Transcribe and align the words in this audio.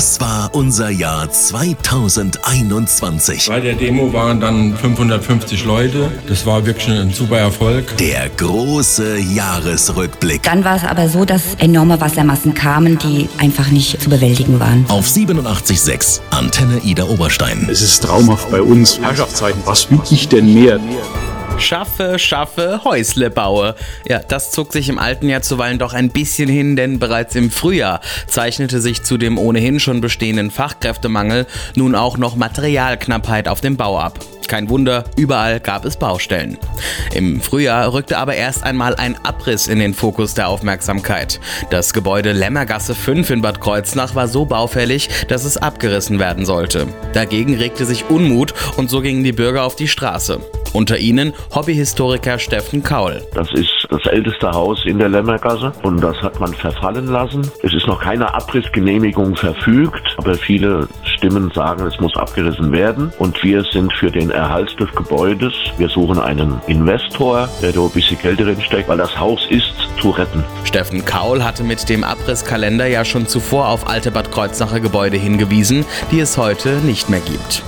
Das 0.00 0.18
war 0.18 0.48
unser 0.54 0.88
Jahr 0.88 1.30
2021. 1.30 3.48
Bei 3.48 3.60
der 3.60 3.74
Demo 3.74 4.10
waren 4.14 4.40
dann 4.40 4.74
550 4.74 5.66
Leute. 5.66 6.10
Das 6.26 6.46
war 6.46 6.64
wirklich 6.64 6.88
ein 6.88 7.12
super 7.12 7.36
Erfolg. 7.36 7.98
Der 7.98 8.30
große 8.30 9.18
Jahresrückblick. 9.18 10.42
Dann 10.42 10.64
war 10.64 10.76
es 10.76 10.84
aber 10.84 11.10
so, 11.10 11.26
dass 11.26 11.42
enorme 11.58 12.00
Wassermassen 12.00 12.54
kamen, 12.54 12.98
die 12.98 13.28
einfach 13.36 13.68
nicht 13.68 14.00
zu 14.00 14.08
bewältigen 14.08 14.58
waren. 14.58 14.86
Auf 14.88 15.06
87.6 15.06 16.22
Antenne 16.30 16.78
Ida 16.78 17.04
Oberstein. 17.04 17.68
Es 17.70 17.82
ist 17.82 18.02
traumhaft 18.02 18.50
bei 18.50 18.62
uns. 18.62 18.98
Herrschaftszeiten, 19.02 19.60
was 19.66 19.90
will 19.90 20.00
ich 20.10 20.30
denn 20.30 20.54
mehr? 20.54 20.80
Schaffe, 21.60 22.18
schaffe, 22.18 22.80
Häusle 22.84 23.30
baue. 23.30 23.74
Ja, 24.08 24.20
das 24.20 24.50
zog 24.50 24.72
sich 24.72 24.88
im 24.88 24.98
alten 24.98 25.28
Jahr 25.28 25.42
zuweilen 25.42 25.78
doch 25.78 25.92
ein 25.92 26.10
bisschen 26.10 26.48
hin, 26.48 26.74
denn 26.74 26.98
bereits 26.98 27.34
im 27.34 27.50
Frühjahr 27.50 28.00
zeichnete 28.26 28.80
sich 28.80 29.02
zu 29.02 29.18
dem 29.18 29.38
ohnehin 29.38 29.78
schon 29.78 30.00
bestehenden 30.00 30.50
Fachkräftemangel 30.50 31.46
nun 31.76 31.94
auch 31.94 32.16
noch 32.16 32.34
Materialknappheit 32.34 33.46
auf 33.46 33.60
dem 33.60 33.76
Bau 33.76 33.98
ab. 33.98 34.18
Kein 34.48 34.68
Wunder, 34.68 35.04
überall 35.16 35.60
gab 35.60 35.84
es 35.84 35.96
Baustellen. 35.96 36.58
Im 37.14 37.40
Frühjahr 37.40 37.92
rückte 37.92 38.18
aber 38.18 38.34
erst 38.34 38.64
einmal 38.64 38.96
ein 38.96 39.16
Abriss 39.24 39.68
in 39.68 39.78
den 39.78 39.94
Fokus 39.94 40.34
der 40.34 40.48
Aufmerksamkeit. 40.48 41.38
Das 41.70 41.92
Gebäude 41.92 42.32
Lämmergasse 42.32 42.96
5 42.96 43.30
in 43.30 43.42
Bad 43.42 43.60
Kreuznach 43.60 44.16
war 44.16 44.26
so 44.26 44.46
baufällig, 44.46 45.08
dass 45.28 45.44
es 45.44 45.56
abgerissen 45.56 46.18
werden 46.18 46.46
sollte. 46.46 46.88
Dagegen 47.12 47.54
regte 47.54 47.84
sich 47.84 48.10
Unmut 48.10 48.52
und 48.76 48.90
so 48.90 49.02
gingen 49.02 49.22
die 49.22 49.30
Bürger 49.30 49.62
auf 49.62 49.76
die 49.76 49.86
Straße. 49.86 50.40
Unter 50.72 50.98
ihnen 50.98 51.32
Hobbyhistoriker 51.54 52.38
Steffen 52.38 52.82
Kaul. 52.82 53.22
Das 53.34 53.48
ist 53.52 53.86
das 53.90 54.06
älteste 54.06 54.50
Haus 54.50 54.84
in 54.84 54.98
der 54.98 55.08
Lämmergasse 55.08 55.72
und 55.82 56.00
das 56.00 56.16
hat 56.18 56.38
man 56.38 56.54
verfallen 56.54 57.06
lassen. 57.06 57.42
Es 57.62 57.74
ist 57.74 57.86
noch 57.86 58.00
keine 58.00 58.32
Abrissgenehmigung 58.32 59.34
verfügt, 59.34 60.14
aber 60.16 60.34
viele 60.34 60.86
Stimmen 61.02 61.50
sagen, 61.54 61.86
es 61.86 61.98
muss 61.98 62.16
abgerissen 62.16 62.70
werden 62.70 63.12
und 63.18 63.42
wir 63.42 63.64
sind 63.64 63.92
für 63.94 64.10
den 64.10 64.30
Erhalt 64.30 64.78
des 64.78 64.90
Gebäudes. 64.94 65.52
Wir 65.76 65.88
suchen 65.88 66.20
einen 66.20 66.60
Investor, 66.68 67.48
der 67.60 67.72
da 67.72 67.80
ein 67.80 67.90
bisschen 67.90 68.18
Geld 68.20 68.38
drin 68.38 68.60
steckt, 68.60 68.88
weil 68.88 68.98
das 68.98 69.18
Haus 69.18 69.40
ist 69.50 69.74
zu 70.00 70.10
retten. 70.10 70.44
Steffen 70.64 71.04
Kaul 71.04 71.42
hatte 71.42 71.64
mit 71.64 71.88
dem 71.88 72.04
Abrisskalender 72.04 72.86
ja 72.86 73.04
schon 73.04 73.26
zuvor 73.26 73.68
auf 73.68 73.88
alte 73.88 74.10
Bad 74.10 74.30
Kreuznacher 74.30 74.80
Gebäude 74.80 75.16
hingewiesen, 75.16 75.84
die 76.12 76.20
es 76.20 76.38
heute 76.38 76.76
nicht 76.84 77.10
mehr 77.10 77.20
gibt. 77.20 77.64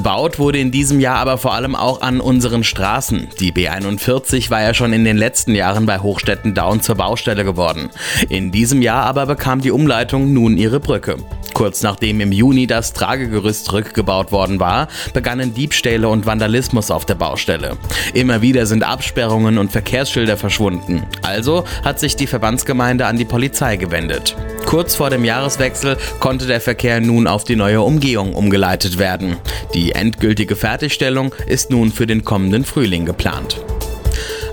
Gebaut 0.00 0.38
wurde 0.38 0.58
in 0.58 0.70
diesem 0.70 0.98
Jahr 0.98 1.18
aber 1.18 1.36
vor 1.36 1.52
allem 1.52 1.76
auch 1.76 2.00
an 2.00 2.22
unseren 2.22 2.64
Straßen. 2.64 3.28
Die 3.38 3.52
B41 3.52 4.48
war 4.48 4.62
ja 4.62 4.72
schon 4.72 4.94
in 4.94 5.04
den 5.04 5.18
letzten 5.18 5.54
Jahren 5.54 5.84
bei 5.84 5.98
Hochstädten 5.98 6.54
Down 6.54 6.80
zur 6.80 6.94
Baustelle 6.94 7.44
geworden. 7.44 7.90
In 8.30 8.50
diesem 8.50 8.80
Jahr 8.80 9.04
aber 9.04 9.26
bekam 9.26 9.60
die 9.60 9.70
Umleitung 9.70 10.32
nun 10.32 10.56
ihre 10.56 10.80
Brücke. 10.80 11.16
Kurz 11.52 11.82
nachdem 11.82 12.22
im 12.22 12.32
Juni 12.32 12.66
das 12.66 12.94
Tragegerüst 12.94 13.70
rückgebaut 13.74 14.32
worden 14.32 14.58
war, 14.58 14.88
begannen 15.12 15.52
Diebstähle 15.52 16.08
und 16.08 16.24
Vandalismus 16.24 16.90
auf 16.90 17.04
der 17.04 17.16
Baustelle. 17.16 17.76
Immer 18.14 18.40
wieder 18.40 18.64
sind 18.64 18.82
Absperrungen 18.82 19.58
und 19.58 19.70
Verkehrsschilder 19.70 20.38
verschwunden. 20.38 21.02
Also 21.20 21.64
hat 21.84 22.00
sich 22.00 22.16
die 22.16 22.26
Verbandsgemeinde 22.26 23.04
an 23.04 23.18
die 23.18 23.26
Polizei 23.26 23.76
gewendet. 23.76 24.34
Kurz 24.70 24.94
vor 24.94 25.10
dem 25.10 25.24
Jahreswechsel 25.24 25.96
konnte 26.20 26.46
der 26.46 26.60
Verkehr 26.60 27.00
nun 27.00 27.26
auf 27.26 27.42
die 27.42 27.56
neue 27.56 27.82
Umgehung 27.82 28.34
umgeleitet 28.34 29.00
werden. 29.00 29.36
Die 29.74 29.90
endgültige 29.90 30.54
Fertigstellung 30.54 31.34
ist 31.48 31.72
nun 31.72 31.90
für 31.90 32.06
den 32.06 32.24
kommenden 32.24 32.64
Frühling 32.64 33.04
geplant. 33.04 33.60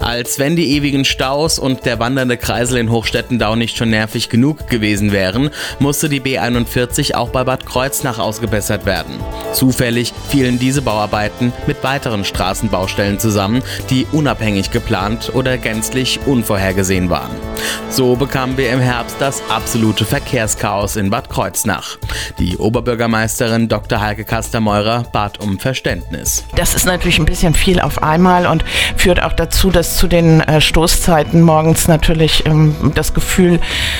Als 0.07 0.39
wenn 0.39 0.55
die 0.55 0.71
ewigen 0.71 1.03
Staus 1.03 1.59
und 1.59 1.85
der 1.85 1.99
wandernde 1.99 2.37
Kreisel 2.37 2.77
in 2.77 2.89
Hochstettendau 2.89 3.57
nicht 3.57 3.75
schon 3.75 3.89
nervig 3.89 4.29
genug 4.29 4.69
gewesen 4.69 5.11
wären, 5.11 5.49
musste 5.79 6.07
die 6.07 6.21
B41 6.21 7.13
auch 7.13 7.27
bei 7.27 7.43
Bad 7.43 7.65
Kreuznach 7.65 8.17
ausgebessert 8.17 8.85
werden. 8.85 9.19
Zufällig 9.51 10.13
fielen 10.29 10.59
diese 10.59 10.81
Bauarbeiten 10.81 11.51
mit 11.67 11.83
weiteren 11.83 12.23
Straßenbaustellen 12.23 13.19
zusammen, 13.19 13.61
die 13.89 14.07
unabhängig 14.13 14.71
geplant 14.71 15.33
oder 15.35 15.57
gänzlich 15.57 16.21
unvorhergesehen 16.25 17.09
waren. 17.09 17.35
So 17.89 18.15
bekamen 18.15 18.55
wir 18.55 18.71
im 18.71 18.79
Herbst 18.79 19.17
das 19.19 19.41
absolute 19.49 20.05
Verkehrschaos 20.05 20.95
in 20.95 21.09
Bad 21.09 21.29
Kreuznach. 21.29 21.97
Die 22.39 22.55
Oberbürgermeisterin 22.55 23.67
Dr. 23.67 23.99
Heike 23.99 24.23
Kastermeurer 24.23 25.03
bat 25.11 25.41
um 25.41 25.59
Verständnis. 25.59 26.45
Das 26.55 26.75
ist 26.75 26.85
natürlich 26.85 27.19
ein 27.19 27.25
bisschen 27.25 27.53
viel 27.53 27.81
auf 27.81 28.01
einmal 28.01 28.47
und 28.47 28.63
führt 28.95 29.21
auch 29.21 29.33
dazu, 29.33 29.69
dass 29.69 29.96
zu 29.97 30.07
den 30.07 30.41
äh, 30.41 30.61
Stoßzeiten 30.61 31.41
morgens 31.41 31.87
natürlich 31.87 32.45
ähm, 32.45 32.75
das 32.95 33.13
Gefühl 33.13 33.59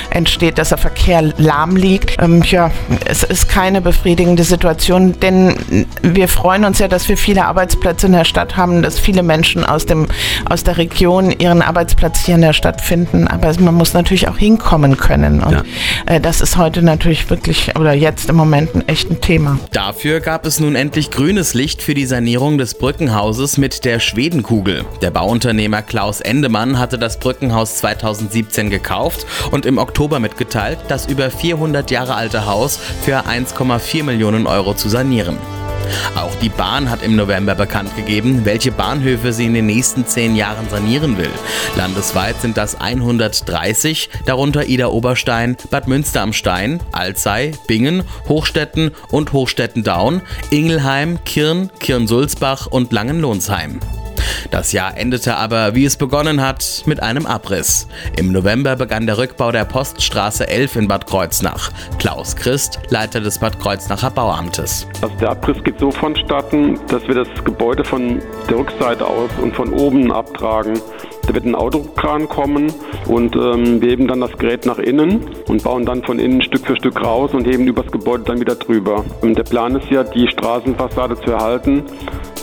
entsteht, 0.10 0.58
dass 0.58 0.70
der 0.70 0.78
Verkehr 0.78 1.22
lahm 1.38 1.76
liegt. 1.76 2.22
Ähm, 2.22 2.44
ja, 2.44 2.72
es 3.06 3.24
ist 3.24 3.50
keine 3.50 3.82
befriedigende 3.82 4.44
Situation, 4.44 5.20
denn 5.20 5.86
wir 6.02 6.28
freuen 6.28 6.66
uns 6.66 6.80
ja, 6.80 6.88
dass 6.88 7.10
wir 7.10 7.18
viele 7.18 7.46
Arbeitsplätze 7.46 8.08
in 8.08 8.14
der 8.14 8.26
Stadt 8.26 8.58
haben, 8.58 8.82
dass 8.82 9.00
viele 9.00 9.24
Menschen 9.24 9.66
aus, 9.66 9.86
dem, 9.86 10.08
aus 10.50 10.64
der 10.64 10.78
Region 10.78 11.32
ihren 11.32 11.62
Arbeitsplatz 11.62 12.26
hier 12.26 12.36
in 12.36 12.42
der 12.42 12.54
Stadt 12.54 12.82
finden. 12.82 13.28
Aber 13.28 13.54
man 13.60 13.74
muss 13.74 13.94
natürlich 13.94 14.28
auch 14.28 14.38
hinkommen 14.38 14.98
können. 14.98 15.42
Und 15.42 15.52
ja. 15.52 15.64
äh, 16.06 16.22
das 16.22 16.42
ist 16.42 16.58
heute 16.58 16.82
natürlich 16.82 17.30
wirklich 17.30 17.76
oder 17.76 17.94
jetzt 17.94 18.30
im 18.30 18.36
Moment 18.36 18.76
ein 18.76 18.88
echtes 18.88 19.20
Thema. 19.20 19.60
Dafür 19.72 20.20
gab 20.20 20.46
es 20.46 20.60
nun 20.60 20.76
endlich 20.76 21.12
grünes 21.12 21.54
Licht 21.54 21.82
für 21.82 21.94
die 21.94 22.06
Sanierung 22.06 22.58
des 22.58 22.78
Brückenhauses 22.78 23.58
mit 23.58 23.86
der 23.86 24.00
Schwedenkugel. 24.00 24.86
Der 25.02 25.12
Bauunternehmer 25.12 25.58
Unternehmer 25.58 25.82
Klaus 25.88 26.22
Endemann 26.22 26.78
hatte 26.78 27.00
das 27.00 27.20
Brückenhaus 27.20 27.78
2017 27.78 28.70
gekauft 28.70 29.26
und 29.52 29.66
im 29.66 29.78
Oktober 29.78 30.20
mitgeteilt, 30.20 30.80
das 30.90 31.08
über 31.08 31.32
400 31.32 31.90
Jahre 31.90 32.16
alte 32.16 32.46
Haus 32.46 32.78
für 33.02 33.26
1,4 33.26 34.04
Millionen 34.04 34.46
Euro 34.46 34.74
zu 34.74 34.90
sanieren. 34.90 35.38
Auch 36.16 36.36
die 36.36 36.50
Bahn 36.50 36.90
hat 36.90 37.02
im 37.02 37.16
November 37.16 37.56
bekannt 37.56 37.96
gegeben, 37.96 38.42
welche 38.44 38.72
Bahnhöfe 38.72 39.32
sie 39.32 39.46
in 39.46 39.54
den 39.54 39.68
nächsten 39.68 40.06
zehn 40.06 40.36
Jahren 40.36 40.70
sanieren 40.70 41.18
will. 41.18 41.32
Landesweit 41.76 42.42
sind 42.42 42.58
das 42.58 42.80
130, 42.80 44.10
darunter 44.26 44.68
Ida 44.68 44.88
Oberstein, 44.88 45.56
Bad 45.70 45.88
Münster 45.88 46.22
am 46.22 46.34
Stein, 46.34 46.82
Alzey, 46.92 47.54
Bingen, 47.68 48.04
Hochstetten 48.28 48.92
und 49.10 49.34
Hochstetten-Daun, 49.34 50.22
Ingelheim, 50.50 51.24
Kirn, 51.24 51.72
Kirn-Sulzbach 51.80 52.68
und 52.68 52.92
Langenlohnsheim. 52.92 53.80
Das 54.52 54.72
Jahr 54.72 54.98
endete 54.98 55.36
aber, 55.36 55.76
wie 55.76 55.86
es 55.86 55.98
begonnen 55.98 56.42
hat, 56.42 56.84
mit 56.86 57.04
einem 57.04 57.26
Abriss. 57.26 57.88
Im 58.18 58.32
November 58.32 58.76
begann 58.76 59.06
der 59.06 59.18
Rückbau 59.18 59.52
der 59.52 59.66
Poststraße 59.66 60.48
11 60.48 60.76
in 60.78 60.88
Bad 60.88 61.06
Kreuznach. 61.06 61.72
Klaus 62.00 62.36
Christ, 62.36 62.80
Leiter 62.90 63.20
des 63.20 63.40
Bad 63.40 63.60
Kreuznacher 63.60 64.10
Bauamtes. 64.12 64.88
Also 65.02 65.16
der 65.18 65.32
Abriss 65.32 65.62
geht 65.64 65.80
so 65.80 65.92
vonstatten, 65.92 66.80
dass 66.88 67.06
wir 67.08 67.16
das 67.16 67.28
Gebäude 67.44 67.84
von 67.84 68.22
der 68.50 68.58
Rückseite 68.58 69.06
aus 69.06 69.30
und 69.42 69.56
von 69.56 69.74
oben 69.74 70.12
abtragen. 70.12 70.80
Da 71.28 71.34
wird 71.34 71.46
ein 71.46 71.56
Autokran 71.56 72.30
kommen 72.30 72.74
und 73.06 73.36
ähm, 73.36 73.82
wir 73.82 73.90
heben 73.90 74.08
dann 74.08 74.22
das 74.22 74.32
Gerät 74.38 74.66
nach 74.66 74.78
innen 74.78 75.26
und 75.50 75.62
bauen 75.62 75.86
dann 75.86 76.02
von 76.04 76.20
innen 76.20 76.42
Stück 76.42 76.66
für 76.66 76.78
Stück 76.78 77.04
raus 77.04 77.32
und 77.34 77.46
heben 77.46 77.68
übers 77.68 77.92
Gebäude 77.92 78.24
dann 78.24 78.40
wieder 78.40 78.56
drüber. 78.56 79.04
Und 79.22 79.38
der 79.38 79.44
Plan 79.44 79.76
ist 79.76 79.90
ja, 79.90 80.06
die 80.06 80.30
Straßenfassade 80.30 81.20
zu 81.20 81.32
erhalten 81.32 81.84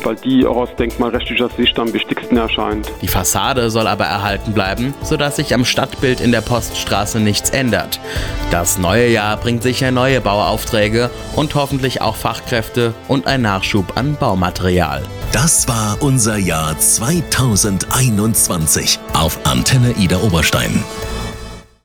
weil 0.05 0.17
die 0.17 0.47
auch 0.47 0.57
aus 0.57 0.69
denkmalrechtlicher 0.79 1.49
Sicht 1.49 1.79
am 1.79 1.93
wichtigsten 1.93 2.37
erscheint. 2.37 2.91
Die 3.03 3.09
Fassade 3.09 3.71
soll 3.71 3.87
aber 3.87 4.05
erhalten 4.05 4.53
bleiben, 4.53 4.95
sodass 5.03 5.37
sich 5.37 5.55
am 5.55 5.65
Stadtbild 5.65 6.21
in 6.21 6.33
der 6.33 6.41
Poststraße 6.41 7.21
nichts 7.21 7.51
ändert. 7.51 8.01
Das 8.51 8.79
neue 8.79 9.09
Jahr 9.09 9.37
bringt 9.37 9.63
sicher 9.63 9.91
neue 9.91 10.21
Bauaufträge 10.21 11.11
und 11.37 11.55
hoffentlich 11.55 12.03
auch 12.03 12.17
Fachkräfte 12.17 12.95
und 13.09 13.27
ein 13.27 13.43
Nachschub 13.43 13.97
an 13.97 14.17
Baumaterial. 14.17 15.03
Das 15.33 15.69
war 15.69 15.97
unser 16.01 16.37
Jahr 16.37 16.79
2021 16.79 18.99
auf 19.13 19.39
Antenne 19.45 19.95
Ida 19.99 20.23
Oberstein. 20.23 20.83